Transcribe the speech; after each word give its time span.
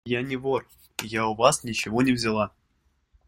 –Я 0.05 0.23
не 0.23 0.35
вор! 0.35 0.67
Я 1.03 1.27
у 1.27 1.35
вас 1.35 1.63
ничего 1.63 2.01
не 2.01 2.11
взяла. 2.11 2.51